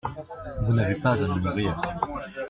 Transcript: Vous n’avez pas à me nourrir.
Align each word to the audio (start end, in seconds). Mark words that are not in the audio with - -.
Vous 0.63 0.73
n’avez 0.73 0.95
pas 0.95 1.11
à 1.11 1.15
me 1.27 1.27
nourrir. 1.27 1.79